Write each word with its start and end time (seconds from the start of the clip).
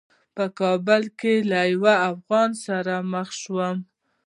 په 0.35 0.43
کابل 0.59 1.03
کې 1.19 1.33
له 1.51 1.59
یوه 1.73 1.93
افغان 2.11 2.49
سره 2.65 2.93
مخ 3.11 3.27
شوم. 3.41 3.77